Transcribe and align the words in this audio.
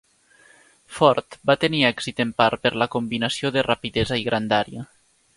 Ford 0.93 1.35
va 1.49 1.55
tenir 1.63 1.83
èxit 1.89 2.21
en 2.25 2.31
part 2.41 2.63
per 2.63 2.71
la 2.83 2.87
combinació 2.95 3.51
de 3.59 3.65
rapidesa 3.67 4.19
i 4.23 4.25
grandària. 4.31 4.87